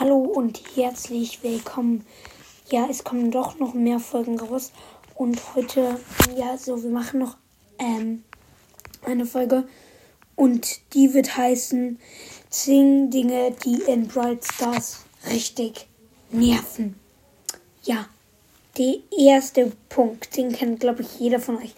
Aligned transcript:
Hallo 0.00 0.16
und 0.16 0.62
herzlich 0.76 1.42
willkommen. 1.42 2.06
Ja, 2.70 2.86
es 2.88 3.04
kommen 3.04 3.30
doch 3.30 3.58
noch 3.58 3.74
mehr 3.74 4.00
Folgen 4.00 4.40
raus. 4.40 4.72
Und 5.14 5.38
heute, 5.54 6.00
ja, 6.38 6.56
so, 6.56 6.82
wir 6.82 6.88
machen 6.88 7.20
noch 7.20 7.36
ähm, 7.78 8.24
eine 9.04 9.26
Folge. 9.26 9.68
Und 10.36 10.94
die 10.94 11.12
wird 11.12 11.36
heißen 11.36 11.98
10 12.48 13.10
Dinge, 13.10 13.54
die 13.62 13.74
in 13.82 14.08
Bright 14.08 14.42
Stars 14.42 15.04
richtig 15.30 15.86
nerven. 16.30 16.98
Ja, 17.82 18.06
der 18.78 18.94
erste 19.18 19.70
Punkt, 19.90 20.34
den 20.34 20.50
kennt, 20.52 20.80
glaube 20.80 21.02
ich, 21.02 21.20
jeder 21.20 21.40
von 21.40 21.58
euch. 21.58 21.74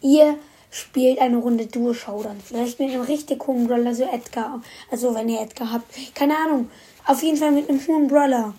Ihr 0.00 0.38
spielt 0.74 1.20
eine 1.20 1.36
Runde 1.36 1.66
Duo 1.66 1.94
Showdown. 1.94 2.40
Vielleicht 2.44 2.80
mit 2.80 2.90
einem 2.90 3.02
richtig 3.02 3.38
coolen 3.38 3.68
Brawler, 3.68 3.90
also 3.90 4.02
Edgar. 4.02 4.60
Also 4.90 5.14
wenn 5.14 5.28
ihr 5.28 5.40
Edgar 5.40 5.72
habt. 5.72 5.86
Keine 6.14 6.36
Ahnung. 6.36 6.68
Auf 7.06 7.22
jeden 7.22 7.36
Fall 7.36 7.52
mit 7.52 7.68
einem 7.68 7.80
hohen 7.86 8.08
Brawler. 8.08 8.54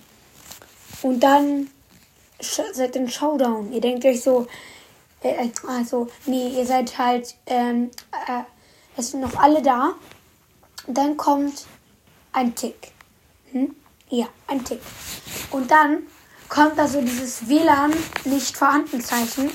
Und 1.01 1.19
dann 1.19 1.69
seid 2.39 2.95
in 2.95 3.09
Showdown. 3.09 3.73
Ihr 3.73 3.81
denkt 3.81 4.05
euch 4.05 4.21
so, 4.21 4.47
äh, 5.23 5.49
also, 5.67 6.07
nee, 6.25 6.57
ihr 6.57 6.65
seid 6.65 6.97
halt, 6.97 7.35
ähm, 7.47 7.91
äh, 8.27 8.43
es 8.95 9.11
sind 9.11 9.19
noch 9.19 9.35
alle 9.35 9.61
da. 9.61 9.95
Dann 10.87 11.17
kommt 11.17 11.65
ein 12.31 12.55
Tick. 12.55 12.93
Hm? 13.51 13.75
Ja, 14.09 14.27
ein 14.47 14.63
Tick. 14.63 14.79
Und 15.51 15.69
dann 15.69 16.03
kommt 16.47 16.77
da 16.77 16.87
so 16.87 17.01
dieses 17.01 17.49
WLAN 17.49 17.91
nicht 18.23 18.55
vorhanden 18.55 19.01
Zeichen. 19.01 19.49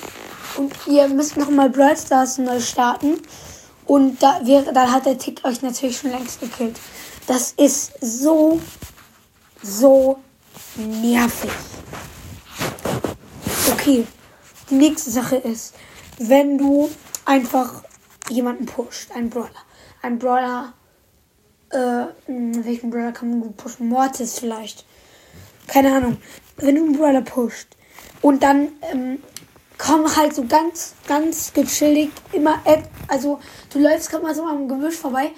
Und 0.60 0.74
ihr 0.87 1.09
müsst 1.09 1.38
nochmal 1.38 1.70
Brawl 1.70 1.96
Stars 1.96 2.37
neu 2.37 2.60
starten. 2.60 3.14
Und 3.87 4.23
da 4.23 4.41
wäre, 4.45 4.74
dann 4.74 4.92
hat 4.92 5.06
der 5.06 5.16
Tick 5.16 5.42
euch 5.42 5.62
natürlich 5.62 5.96
schon 5.96 6.10
längst 6.10 6.38
gekillt. 6.38 6.78
Das 7.27 7.52
ist 7.52 7.95
so, 8.02 8.60
so 9.62 10.19
nervig. 10.77 11.50
Okay, 13.72 14.06
die 14.69 14.75
nächste 14.75 15.11
Sache 15.11 15.36
ist, 15.36 15.72
wenn 16.19 16.58
du 16.58 16.91
einfach 17.24 17.83
jemanden 18.28 18.67
pusht, 18.67 19.12
einen 19.12 19.30
Brawler. 19.30 19.64
Ein 20.02 20.19
Brawler, 20.19 20.74
äh, 21.70 22.05
welchen 22.27 22.91
Brawler 22.91 23.12
kann 23.12 23.30
man 23.30 23.41
gut 23.41 23.56
pushen? 23.56 23.89
Mortis 23.89 24.39
vielleicht. 24.39 24.84
Keine 25.69 25.97
Ahnung. 25.97 26.19
Wenn 26.58 26.74
du 26.74 26.84
einen 26.84 26.98
Brawler 26.98 27.22
pusht 27.22 27.69
und 28.20 28.42
dann 28.42 28.69
ähm, 28.92 29.20
kommen 29.81 30.14
halt 30.14 30.34
so 30.34 30.45
ganz, 30.45 30.95
ganz 31.06 31.53
gechillig 31.55 32.11
immer, 32.33 32.62
also 33.09 33.41
du 33.73 33.78
läufst 33.78 34.11
gerade 34.11 34.23
mal 34.23 34.34
so 34.34 34.45
am 34.45 34.69
Gebüsch 34.69 34.97
vorbei 34.97 35.31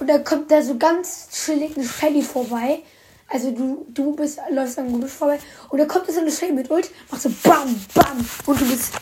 und 0.00 0.08
dann 0.08 0.24
kommt 0.24 0.50
da 0.50 0.62
so 0.62 0.76
ganz 0.76 1.28
chillig 1.30 1.76
eine 1.76 1.86
Shelly 1.86 2.22
vorbei. 2.22 2.82
Also 3.28 3.52
du, 3.52 3.86
du 3.88 4.14
bist, 4.14 4.40
läufst 4.50 4.78
am 4.78 4.92
Gebüsch 4.92 5.12
vorbei 5.12 5.38
und 5.68 5.78
da 5.78 5.86
kommt 5.86 6.10
so 6.10 6.20
eine 6.20 6.30
Shelly 6.30 6.52
mit 6.52 6.70
Ult, 6.70 6.90
macht 7.10 7.22
so 7.22 7.30
BAM, 7.42 7.80
BAM 7.94 8.28
und 8.46 8.60
du 8.60 8.68
bist, 8.68 8.94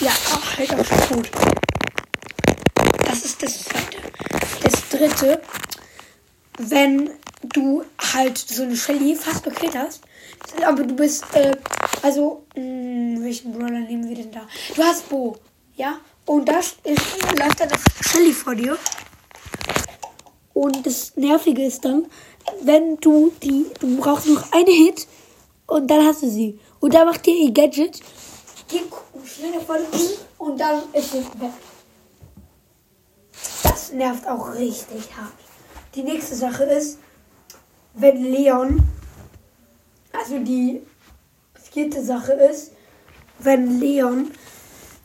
ja, 0.00 0.12
halt 0.56 0.72
auch 0.72 0.84
schon 0.84 1.22
tot. 1.22 1.30
Das 3.04 3.24
ist 3.24 3.42
das 3.42 3.64
zweite. 3.64 3.98
Das 4.62 4.88
dritte, 4.90 5.42
wenn 6.58 7.10
du 7.42 7.84
halt 8.12 8.38
so 8.38 8.62
eine 8.62 8.76
Shelly 8.76 9.16
fast 9.16 9.42
gekillt 9.42 9.76
hast, 9.76 10.02
aber 10.64 10.84
du 10.84 10.94
bist, 10.94 11.24
äh, 11.34 11.52
also, 12.02 12.44
mh, 12.54 12.62
hm, 12.62 12.77
welchen 13.28 13.52
Brawler 13.52 13.80
nehmen 13.80 14.08
wir 14.08 14.16
denn 14.16 14.32
da? 14.32 14.48
Du 14.74 14.82
hast 14.82 15.06
Bo, 15.10 15.36
ja? 15.76 15.98
Und 16.24 16.48
da 16.48 16.60
ist, 16.60 16.76
läuft 17.38 17.60
dann 17.60 17.68
das 17.68 17.82
Shelly 18.00 18.32
vor 18.32 18.54
dir. 18.54 18.78
Und 20.54 20.86
das 20.86 21.14
Nervige 21.16 21.64
ist 21.64 21.84
dann, 21.84 22.06
wenn 22.62 22.96
du 22.96 23.30
die, 23.42 23.66
du 23.80 23.98
brauchst 23.98 24.26
noch 24.26 24.50
eine 24.52 24.70
Hit 24.70 25.06
und 25.66 25.90
dann 25.90 26.06
hast 26.06 26.22
du 26.22 26.30
sie. 26.30 26.58
Und 26.80 26.94
dann 26.94 27.06
macht 27.06 27.26
ihr 27.26 27.34
ihr 27.34 27.52
Gadget, 27.52 28.00
geht 28.68 28.84
schnell 29.26 29.50
nach 29.50 29.62
vorne 29.62 29.84
und 30.38 30.58
dann 30.58 30.82
ist 30.94 31.12
sie 31.12 31.18
weg. 31.18 31.52
Das 33.62 33.92
nervt 33.92 34.26
auch 34.26 34.54
richtig 34.54 35.14
hart. 35.14 35.34
Die 35.94 36.02
nächste 36.02 36.34
Sache 36.34 36.64
ist, 36.64 36.98
wenn 37.92 38.22
Leon, 38.22 38.82
also 40.12 40.38
die 40.38 40.80
vierte 41.72 42.02
Sache 42.02 42.32
ist, 42.32 42.72
wenn 43.38 43.80
Leon 43.80 44.30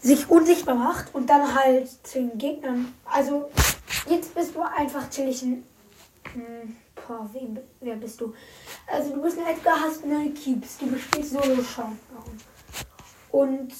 sich 0.01 0.29
unsichtbar 0.29 0.75
macht 0.75 1.13
und 1.15 1.29
dann 1.29 1.55
halt 1.55 1.89
zu 2.05 2.19
den 2.19 2.37
Gegnern, 2.37 2.93
also 3.05 3.49
Jetzt 4.09 4.35
bist 4.35 4.55
du 4.55 4.61
einfach 4.61 5.09
chillig 5.09 5.41
ein. 5.43 5.63
Hm, 6.33 6.75
boah, 6.95 7.29
wen, 7.31 7.59
wer 7.79 7.95
bist 7.95 8.19
du? 8.19 8.33
Also 8.87 9.13
du 9.13 9.21
bist 9.21 9.37
ein 9.37 9.45
Edgar, 9.45 9.79
hast 9.79 10.03
eine 10.03 10.29
Keeps. 10.31 10.77
Du 10.77 10.97
spielst 10.97 11.31
Solo 11.31 11.61
Showdown. 11.63 12.37
Und 13.31 13.73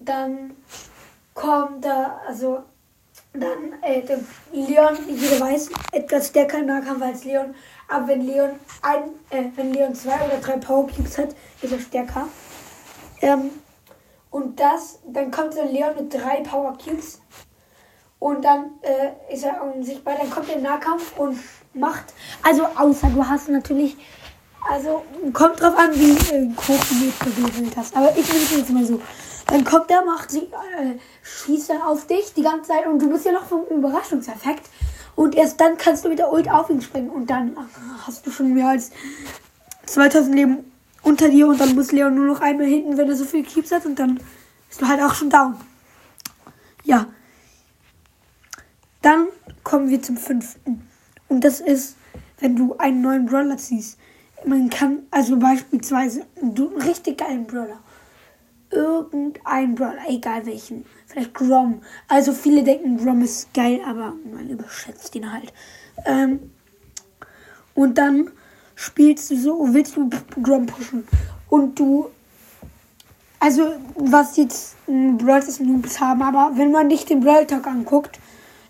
dann 0.00 0.56
kommt 1.34 1.84
da, 1.84 2.20
also 2.26 2.64
dann, 3.32 3.82
äh, 3.82 4.02
Leon, 4.52 4.98
jeder 5.08 5.40
weiß, 5.40 5.70
Edgar 5.92 6.20
stärker 6.20 6.58
im 6.58 6.66
Nahkampf 6.66 7.02
als 7.02 7.24
Leon. 7.24 7.54
Aber 7.88 8.08
wenn 8.08 8.26
Leon 8.26 8.50
ein, 8.82 9.04
äh, 9.30 9.44
wenn 9.56 9.72
Leon 9.72 9.94
zwei 9.94 10.16
oder 10.26 10.38
drei 10.38 10.58
Power 10.58 10.86
Cubes 10.86 11.16
hat, 11.16 11.34
ist 11.62 11.72
er 11.72 11.80
stärker. 11.80 12.28
Ähm, 13.22 13.50
und 14.30 14.60
das, 14.60 14.98
dann 15.06 15.30
kommt 15.30 15.54
so 15.54 15.62
Leon 15.62 15.96
mit 15.96 16.12
drei 16.12 16.42
Power 16.42 16.76
Cubes 16.76 17.20
und 18.18 18.44
dann 18.44 18.72
äh, 18.82 19.32
ist 19.32 19.44
er 19.44 19.62
unsichtbar. 19.62 20.16
Dann 20.18 20.30
kommt 20.30 20.48
der 20.48 20.58
Nahkampf 20.58 21.18
und 21.18 21.38
macht. 21.72 22.12
Also 22.42 22.64
außer 22.64 23.08
du 23.08 23.26
hast 23.26 23.48
natürlich. 23.48 23.96
Also 24.68 25.04
kommt 25.32 25.60
drauf 25.60 25.78
an, 25.78 25.90
wie 25.94 26.10
äh, 26.10 26.50
hoch 26.56 26.84
du 26.84 27.04
jetzt 27.04 27.20
gewählt 27.20 27.76
hast. 27.76 27.96
Aber 27.96 28.10
ich 28.16 28.30
will 28.32 28.42
es 28.42 28.56
jetzt 28.56 28.70
mal 28.70 28.84
so. 28.84 29.00
Dann 29.46 29.64
kommt 29.64 29.88
der, 29.88 30.04
macht 30.04 30.30
sie, 30.30 30.40
äh, 30.40 30.98
schießt 31.22 31.70
dann 31.70 31.82
auf 31.82 32.06
dich 32.06 32.34
die 32.34 32.42
ganze 32.42 32.72
Zeit 32.72 32.86
und 32.86 32.98
du 33.00 33.08
bist 33.08 33.24
ja 33.24 33.32
noch 33.32 33.46
vom 33.46 33.64
Überraschungseffekt. 33.66 34.68
Und 35.16 35.34
erst 35.34 35.60
dann 35.60 35.78
kannst 35.78 36.04
du 36.04 36.10
mit 36.10 36.18
der 36.18 36.32
Ult 36.32 36.50
auf 36.50 36.68
ihn 36.70 36.82
springen 36.82 37.10
und 37.10 37.30
dann 37.30 37.56
hast 38.06 38.26
du 38.26 38.30
schon 38.30 38.52
mehr 38.52 38.68
als 38.68 38.90
2000 39.86 40.34
Leben 40.34 40.72
unter 41.02 41.28
dir 41.28 41.46
und 41.46 41.60
dann 41.60 41.74
muss 41.74 41.92
Leon 41.92 42.14
nur 42.14 42.26
noch 42.26 42.40
einmal 42.40 42.66
hinten, 42.66 42.96
wenn 42.96 43.08
er 43.08 43.16
so 43.16 43.24
viel 43.24 43.44
Keeps 43.44 43.72
hat 43.72 43.86
und 43.86 43.98
dann 43.98 44.20
bist 44.68 44.80
du 44.80 44.88
halt 44.88 45.00
auch 45.00 45.14
schon 45.14 45.30
down. 45.30 45.56
Ja. 46.84 47.06
Dann 49.02 49.28
kommen 49.62 49.88
wir 49.88 50.02
zum 50.02 50.16
fünften. 50.16 50.88
Und 51.28 51.44
das 51.44 51.60
ist, 51.60 51.96
wenn 52.40 52.56
du 52.56 52.76
einen 52.78 53.00
neuen 53.00 53.26
Brawler 53.26 53.56
ziehst. 53.56 53.98
Man 54.44 54.70
kann, 54.70 55.00
also 55.10 55.36
beispielsweise, 55.36 56.26
du 56.40 56.70
einen 56.70 56.82
richtig 56.82 57.18
geilen 57.18 57.46
Brawler. 57.46 57.80
Irgendein 58.70 59.74
Brawler, 59.74 60.02
egal 60.08 60.46
welchen. 60.46 60.84
Vielleicht 61.06 61.34
Grom. 61.34 61.82
Also 62.06 62.32
viele 62.32 62.62
denken, 62.62 62.98
Grom 62.98 63.22
ist 63.22 63.52
geil, 63.54 63.80
aber 63.84 64.14
man 64.32 64.48
überschätzt 64.48 65.14
ihn 65.14 65.32
halt. 65.32 65.52
Ähm, 66.04 66.50
und 67.74 67.96
dann 67.96 68.30
spielst 68.78 69.30
du 69.30 69.36
so, 69.36 69.74
willst 69.74 69.96
du 69.96 70.08
Grom 70.40 70.66
pushen. 70.66 71.06
Und 71.48 71.78
du 71.78 72.10
also, 73.40 73.74
was 73.94 74.36
jetzt 74.36 74.76
Brawl 74.86 75.42
Noobs 75.60 76.00
haben, 76.00 76.22
aber 76.22 76.56
wenn 76.56 76.72
man 76.72 76.88
nicht 76.88 77.08
den 77.10 77.20
Brawl 77.20 77.46
Talk 77.46 77.66
anguckt, 77.66 78.18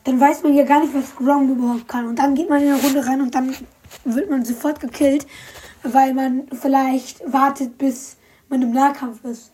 dann 0.05 0.21
weiß 0.21 0.43
man 0.43 0.55
ja 0.55 0.65
gar 0.65 0.81
nicht, 0.81 0.95
was 0.95 1.15
Grom 1.17 1.51
überhaupt 1.51 1.89
kann. 1.89 2.07
Und 2.07 2.19
dann 2.19 2.35
geht 2.35 2.51
man 2.51 2.63
in 2.63 2.73
eine 2.73 2.83
Runde 2.83 3.07
rein 3.07 3.21
und 3.21 3.35
dann 3.35 3.55
wird 4.05 4.31
man 4.31 4.45
sofort 4.45 4.81
gekillt, 4.81 5.27
weil 5.83 6.13
man 6.13 6.49
vielleicht 6.53 7.21
wartet, 7.31 7.79
bis 7.79 8.17
man 8.49 8.63
im 8.63 8.73
Nahkampf 8.73 9.25
ist. 9.25 9.53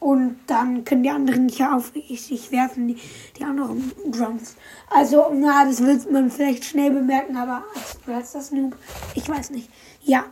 Und 0.00 0.38
dann 0.46 0.84
können 0.84 1.02
die 1.02 1.10
anderen 1.10 1.46
nicht 1.46 1.62
auf 1.62 1.92
sich 1.94 2.50
werfen, 2.50 2.88
die, 2.88 2.96
die 3.38 3.44
anderen 3.44 3.92
Drums. 4.10 4.56
Also, 4.88 5.26
na, 5.34 5.66
das 5.66 5.84
wird 5.84 6.10
man 6.10 6.30
vielleicht 6.30 6.64
schnell 6.64 6.90
bemerken, 6.90 7.36
aber 7.36 7.64
als 8.06 8.32
das 8.32 8.50
Noob, 8.50 8.74
ich 9.14 9.28
weiß 9.28 9.50
nicht. 9.50 9.70
Ja, 10.02 10.24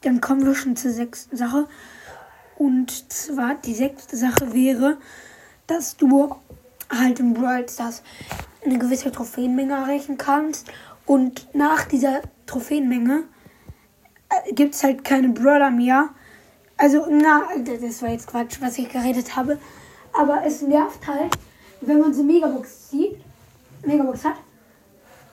dann 0.00 0.22
kommen 0.22 0.46
wir 0.46 0.54
schon 0.54 0.76
zur 0.76 0.92
sechsten 0.92 1.36
Sache. 1.36 1.68
Und 2.56 3.12
zwar 3.12 3.54
die 3.54 3.74
sechste 3.74 4.16
Sache 4.16 4.52
wäre, 4.54 4.96
dass 5.66 5.96
du 5.96 6.34
halt 6.90 7.20
im 7.20 7.34
Brawl 7.34 7.68
Stars 7.68 8.02
eine 8.64 8.78
gewisse 8.78 9.12
Trophäenmenge 9.12 9.74
erreichen 9.74 10.16
kannst. 10.16 10.68
Und 11.06 11.54
nach 11.54 11.84
dieser 11.84 12.22
Trophäenmenge 12.46 13.24
äh, 14.28 14.52
gibt 14.52 14.74
es 14.74 14.82
halt 14.82 15.04
keine 15.04 15.28
Brawler 15.28 15.70
mehr. 15.70 16.10
Also, 16.78 17.06
na, 17.10 17.48
das 17.64 18.02
war 18.02 18.10
jetzt 18.10 18.28
Quatsch, 18.28 18.58
was 18.60 18.78
ich 18.78 18.88
geredet 18.88 19.36
habe. 19.36 19.58
Aber 20.12 20.42
es 20.46 20.62
nervt 20.62 21.06
halt, 21.06 21.36
wenn 21.80 21.98
man 21.98 22.14
so 22.14 22.22
Megabox 22.22 22.90
sieht, 22.90 23.16
Megabox 23.84 24.24
hat. 24.24 24.36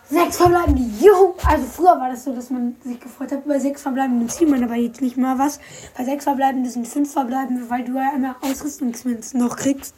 Sechs 0.07 0.38
verbleibende, 0.38 0.83
juhu! 1.00 1.33
Also 1.45 1.65
früher 1.65 2.00
war 2.00 2.09
das 2.09 2.24
so, 2.24 2.36
dass 2.36 2.51
man 2.51 2.75
sich 2.83 3.00
gefreut 3.00 3.31
hat 3.31 3.44
über 3.44 3.59
sechs 3.59 3.81
verbleibende 3.81 4.27
zieht 4.27 4.47
man 4.47 4.63
aber 4.63 4.75
jetzt 4.75 5.01
nicht 5.01 5.18
mal 5.18 5.39
was. 5.39 5.59
Bei 5.97 6.03
sechs 6.03 6.25
verbleibende 6.25 6.69
sind 6.69 6.88
fünf 6.88 7.12
verbleibende, 7.12 7.68
weil 7.69 7.83
du 7.86 7.95
ja 7.95 8.12
immer 8.15 8.36
Ausrüstungsmünzen 8.42 9.39
noch 9.39 9.56
kriegst. 9.56 9.95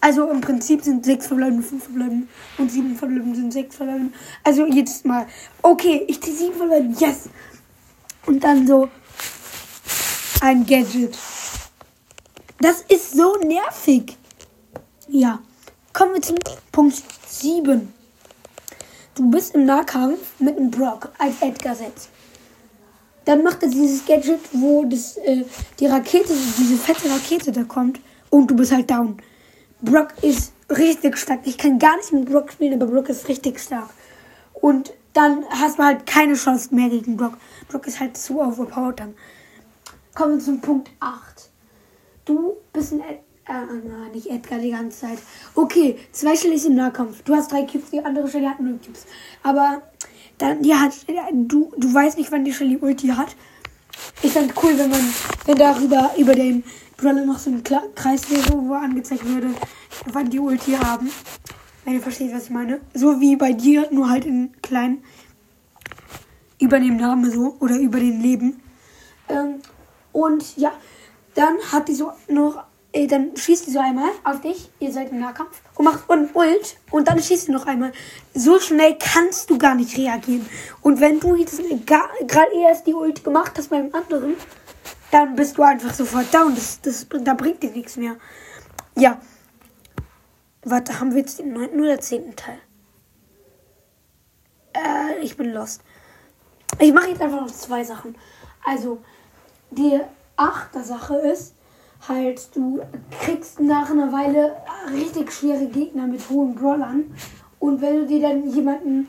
Also 0.00 0.28
im 0.28 0.40
Prinzip 0.40 0.82
sind 0.82 1.04
sechs 1.04 1.28
verbleibende, 1.28 1.62
fünf 1.62 1.84
verbleibende 1.84 2.26
und 2.58 2.70
sieben 2.70 2.96
verbleibende 2.96 3.36
sind 3.36 3.52
sechs 3.52 3.76
verbleibende. 3.76 4.12
Also 4.42 4.66
jedes 4.66 5.04
Mal. 5.04 5.26
Okay, 5.62 6.04
ich 6.08 6.20
ziehe 6.20 6.36
sieben 6.36 6.54
verbleibende. 6.56 6.98
Yes. 6.98 7.28
Und 8.26 8.42
dann 8.42 8.66
so 8.66 8.88
ein 10.46 10.64
Gadget. 10.64 11.18
Das 12.60 12.82
ist 12.82 13.12
so 13.12 13.36
nervig. 13.42 14.16
Ja. 15.08 15.40
Kommen 15.92 16.14
wir 16.14 16.22
zum 16.22 16.36
Punkt 16.70 17.02
7. 17.26 17.92
Du 19.16 19.30
bist 19.30 19.54
im 19.56 19.64
Nahkampf 19.64 20.18
mit 20.38 20.56
einem 20.56 20.70
Brock 20.70 21.10
als 21.18 21.34
Edgar 21.40 21.74
setzt. 21.74 22.10
Dann 23.24 23.42
macht 23.42 23.62
er 23.64 23.70
dieses 23.70 24.06
Gadget, 24.06 24.38
wo 24.52 24.84
das, 24.84 25.16
äh, 25.16 25.44
die 25.80 25.86
Rakete, 25.86 26.32
diese 26.58 26.76
fette 26.76 27.10
Rakete 27.10 27.50
da 27.50 27.64
kommt 27.64 27.98
und 28.30 28.48
du 28.48 28.54
bist 28.54 28.70
halt 28.70 28.88
down. 28.88 29.16
Brock 29.82 30.14
ist 30.22 30.52
richtig 30.70 31.16
stark. 31.18 31.40
Ich 31.44 31.58
kann 31.58 31.80
gar 31.80 31.96
nicht 31.96 32.12
mit 32.12 32.26
Brock 32.26 32.52
spielen, 32.52 32.80
aber 32.80 32.86
Brock 32.92 33.08
ist 33.08 33.26
richtig 33.26 33.58
stark. 33.58 33.90
Und 34.52 34.92
dann 35.12 35.44
hast 35.50 35.78
du 35.78 35.82
halt 35.82 36.06
keine 36.06 36.34
Chance 36.34 36.72
mehr 36.72 36.88
gegen 36.88 37.16
Brock. 37.16 37.36
Brock 37.68 37.88
ist 37.88 37.98
halt 37.98 38.16
zu 38.16 38.40
overpowered 38.40 39.00
dann. 39.00 39.14
Kommen 40.16 40.38
wir 40.38 40.44
zum 40.44 40.62
Punkt 40.62 40.90
8. 40.98 41.50
Du 42.24 42.56
bist 42.72 42.94
ein 42.94 43.00
Ed 43.00 43.18
äh, 43.46 44.14
nicht 44.14 44.28
Edgar 44.28 44.58
die 44.58 44.70
ganze 44.70 45.00
Zeit. 45.00 45.18
Okay, 45.54 45.98
zwei 46.10 46.34
Shelly 46.34 46.56
im 46.66 46.74
Nahkampf. 46.74 47.20
Du 47.22 47.34
hast 47.34 47.52
drei 47.52 47.64
Cubes, 47.64 47.90
die 47.90 48.02
andere 48.02 48.26
Shelly 48.26 48.46
hat 48.46 48.58
null 48.58 48.80
Cubes. 48.82 49.04
Aber 49.42 49.82
dann, 50.38 50.64
hat, 50.80 50.92
du, 51.32 51.70
du 51.76 51.92
weißt 51.92 52.16
nicht, 52.16 52.32
wann 52.32 52.46
die 52.46 52.54
Shelly 52.54 52.78
Ulti 52.80 53.08
hat. 53.08 53.36
Ich 54.22 54.32
fände 54.32 54.54
cool, 54.62 54.78
wenn 54.78 54.88
man, 54.88 55.04
wenn 55.44 55.58
darüber, 55.58 56.10
über 56.16 56.34
den 56.34 56.64
Brawler 56.96 57.26
noch 57.26 57.38
so 57.38 57.50
ein 57.50 57.62
Kreis 57.62 58.30
wäre, 58.30 58.54
wo 58.54 58.72
angezeigt 58.72 59.22
würde, 59.26 59.48
wann 60.06 60.30
die 60.30 60.40
Ulti 60.40 60.72
haben. 60.72 61.10
Wenn 61.84 61.92
ihr 61.92 62.00
versteht, 62.00 62.32
was 62.34 62.44
ich 62.44 62.50
meine. 62.50 62.80
So 62.94 63.20
wie 63.20 63.36
bei 63.36 63.52
dir, 63.52 63.86
nur 63.90 64.08
halt 64.08 64.24
in 64.24 64.50
klein. 64.62 65.04
Über 66.58 66.80
dem 66.80 66.96
Namen 66.96 67.30
so. 67.30 67.58
Oder 67.60 67.78
über 67.78 68.00
den 68.00 68.22
Leben. 68.22 68.62
Ähm, 69.28 69.60
und 70.16 70.56
ja, 70.56 70.72
dann 71.34 71.58
hat 71.70 71.88
die 71.88 71.94
so 71.94 72.10
noch. 72.28 72.64
Äh, 72.90 73.06
dann 73.06 73.36
schießt 73.36 73.66
die 73.66 73.70
so 73.70 73.80
einmal 73.80 74.08
auf 74.24 74.40
dich. 74.40 74.70
Ihr 74.80 74.90
seid 74.90 75.10
im 75.10 75.20
Nahkampf. 75.20 75.60
Und 75.74 75.84
macht 75.84 76.08
und 76.08 76.34
Ult. 76.34 76.78
Und 76.90 77.06
dann 77.06 77.22
schießt 77.22 77.46
sie 77.46 77.52
noch 77.52 77.66
einmal. 77.66 77.92
So 78.32 78.58
schnell 78.58 78.96
kannst 78.98 79.50
du 79.50 79.58
gar 79.58 79.74
nicht 79.74 79.98
reagieren. 79.98 80.48
Und 80.80 81.00
wenn 81.00 81.20
du 81.20 81.34
jetzt 81.34 81.60
gerade 81.86 82.54
erst 82.54 82.86
die 82.86 82.94
Ult 82.94 83.22
gemacht 83.24 83.52
hast 83.58 83.68
beim 83.68 83.94
anderen, 83.94 84.36
dann 85.10 85.36
bist 85.36 85.58
du 85.58 85.62
einfach 85.62 85.92
sofort 85.92 86.32
down. 86.32 86.54
Das, 86.54 86.80
das, 86.80 87.06
da 87.10 87.34
bringt 87.34 87.62
dir 87.62 87.72
nichts 87.72 87.98
mehr. 87.98 88.16
Ja. 88.96 89.20
Warte, 90.62 90.98
haben 90.98 91.10
wir 91.10 91.18
jetzt 91.18 91.40
den 91.40 91.52
9. 91.52 91.78
oder 91.78 92.00
10. 92.00 92.34
Teil? 92.36 92.58
Äh, 94.72 95.20
ich 95.20 95.36
bin 95.36 95.52
lost. 95.52 95.82
Ich 96.78 96.94
mache 96.94 97.10
jetzt 97.10 97.20
einfach 97.20 97.42
noch 97.42 97.50
zwei 97.50 97.84
Sachen. 97.84 98.16
Also, 98.64 99.02
die 99.70 100.00
achte 100.36 100.82
Sache 100.82 101.16
ist, 101.16 101.54
halt, 102.08 102.54
du 102.54 102.80
kriegst 103.10 103.60
nach 103.60 103.90
einer 103.90 104.12
Weile 104.12 104.56
richtig 104.92 105.32
schwere 105.32 105.66
Gegner 105.66 106.06
mit 106.06 106.28
hohen 106.28 106.54
Brawlern. 106.54 107.14
Und 107.58 107.80
wenn 107.80 108.00
du 108.00 108.06
dir 108.06 108.20
dann 108.20 108.48
jemanden 108.48 109.08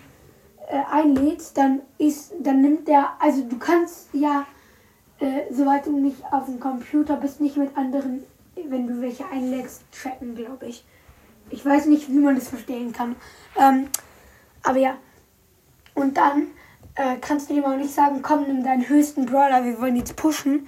äh, 0.68 0.80
einlädst, 0.92 1.58
dann 1.58 1.82
ist, 1.98 2.34
dann 2.40 2.62
nimmt 2.62 2.88
der, 2.88 3.10
also 3.20 3.44
du 3.44 3.58
kannst 3.58 4.10
ja, 4.14 4.46
äh, 5.20 5.52
soweit 5.52 5.86
du 5.86 6.00
nicht 6.00 6.24
auf 6.32 6.46
dem 6.46 6.60
Computer 6.60 7.18
bist, 7.18 7.42
nicht 7.42 7.58
mit 7.58 7.76
anderen, 7.76 8.24
wenn 8.56 8.88
du 8.88 9.02
welche 9.02 9.26
einlegst, 9.28 9.84
tracken, 9.92 10.36
glaube 10.36 10.68
ich. 10.68 10.84
Ich 11.50 11.66
weiß 11.66 11.86
nicht, 11.86 12.10
wie 12.10 12.20
man 12.20 12.36
das 12.36 12.50
verstehen 12.50 12.92
kann. 12.92 13.16
Ähm, 13.58 13.88
aber 14.64 14.80
ja. 14.80 14.98
Und 15.94 16.18
dann 16.18 16.48
äh, 16.98 17.18
kannst 17.22 17.50
du 17.50 17.54
ihm 17.54 17.66
auch 17.66 17.78
nicht 17.78 17.94
sagen, 17.94 18.22
komm, 18.22 18.44
nimm 18.48 18.64
deinen 18.64 18.88
höchsten 18.88 19.26
Brawler, 19.26 19.64
wir 19.64 19.80
wollen 19.80 19.96
jetzt 19.96 20.16
pushen. 20.16 20.68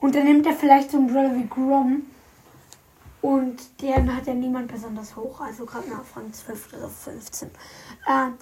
Und 0.00 0.14
dann 0.14 0.24
nimmt 0.24 0.46
er 0.46 0.52
vielleicht 0.52 0.90
so 0.90 0.98
einen 0.98 1.06
Brawler 1.06 1.34
wie 1.36 1.46
Grom. 1.46 2.02
Und 3.20 3.80
den 3.80 4.14
hat 4.14 4.26
ja 4.26 4.34
niemand 4.34 4.70
besonders 4.70 5.16
hoch, 5.16 5.40
also 5.40 5.64
gerade 5.64 5.88
nach 5.88 6.04
Rang 6.16 6.32
12 6.32 6.72
oder 6.74 6.88
15. 6.88 7.50
Ähm, 8.08 8.34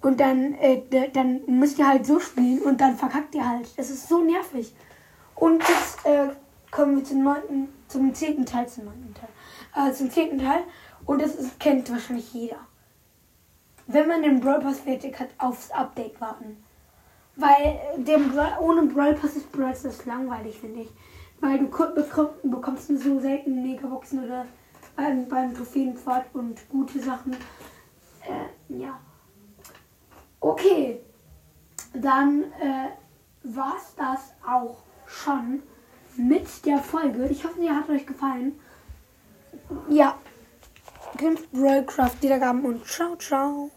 und 0.00 0.20
dann, 0.20 0.54
äh, 0.54 0.82
dann 1.12 1.42
müsst 1.46 1.78
ihr 1.78 1.86
halt 1.86 2.06
so 2.06 2.18
spielen 2.18 2.60
und 2.62 2.80
dann 2.80 2.96
verkackt 2.96 3.34
ihr 3.34 3.46
halt. 3.46 3.68
Das 3.76 3.90
ist 3.90 4.08
so 4.08 4.22
nervig. 4.22 4.74
Und 5.34 5.62
jetzt 5.68 6.04
äh, 6.04 6.28
kommen 6.70 6.96
wir 6.96 7.04
zum 7.04 7.22
neunten, 7.22 7.68
zum 7.88 8.14
zehnten 8.14 8.46
Teil, 8.46 8.68
zum 8.68 8.86
neunten 8.86 9.14
Teil. 9.14 9.88
Äh, 9.88 9.92
zum 9.92 10.10
zehnten 10.10 10.38
Teil. 10.38 10.64
Und 11.04 11.22
das 11.22 11.34
ist, 11.34 11.60
kennt 11.60 11.90
wahrscheinlich 11.90 12.32
jeder. 12.32 12.58
Wenn 13.86 14.08
man 14.08 14.22
den 14.22 14.40
Brawl 14.40 14.60
Pass 14.60 14.80
fertig 14.80 15.18
hat, 15.20 15.28
aufs 15.38 15.70
Update 15.70 16.20
warten. 16.20 16.62
Weil 17.36 17.80
dem 17.96 18.32
ohne 18.60 18.82
Brawl 18.82 19.14
Pass 19.14 19.36
ist 19.36 19.50
Brawl 19.52 19.72
Pass 19.72 20.04
langweilig, 20.04 20.58
finde 20.58 20.82
ich. 20.82 20.90
Weil 21.40 21.58
du 21.58 21.66
bekommst 21.66 22.90
nur 22.90 22.98
so 22.98 23.20
selten 23.20 23.62
Megaboxen 23.62 24.24
oder 24.24 24.46
beim, 24.96 25.28
beim 25.28 25.54
Trophäenpfad 25.54 26.26
und 26.34 26.68
gute 26.68 27.00
Sachen. 27.00 27.32
Äh, 28.22 28.78
ja. 28.78 28.98
Okay. 30.40 31.00
Dann 31.94 32.44
äh, 32.60 32.90
war 33.42 33.74
es 33.76 33.94
das 33.96 34.32
auch 34.46 34.76
schon 35.06 35.62
mit 36.16 36.64
der 36.64 36.78
Folge. 36.78 37.26
Ich 37.28 37.44
hoffe, 37.44 37.60
sie 37.60 37.70
hat 37.70 37.88
euch 37.88 38.06
gefallen. 38.06 38.58
Ja, 39.88 40.18
Games 41.16 41.42
Worldcraft 41.52 42.22
Wiedergaben 42.22 42.64
und 42.64 42.86
ciao, 42.86 43.16
ciao. 43.16 43.70